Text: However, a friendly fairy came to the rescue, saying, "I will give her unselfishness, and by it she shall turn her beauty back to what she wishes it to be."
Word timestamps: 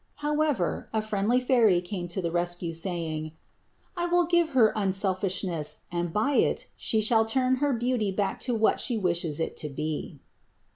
However, 0.25 0.89
a 0.93 0.99
friendly 0.99 1.39
fairy 1.39 1.79
came 1.79 2.07
to 2.07 2.23
the 2.23 2.31
rescue, 2.31 2.73
saying, 2.73 3.33
"I 3.95 4.07
will 4.07 4.25
give 4.25 4.49
her 4.57 4.73
unselfishness, 4.75 5.81
and 5.91 6.11
by 6.11 6.31
it 6.37 6.65
she 6.75 7.01
shall 7.01 7.23
turn 7.23 7.57
her 7.57 7.71
beauty 7.71 8.11
back 8.11 8.39
to 8.49 8.55
what 8.55 8.79
she 8.79 8.97
wishes 8.97 9.39
it 9.39 9.55
to 9.57 9.69
be." 9.69 10.19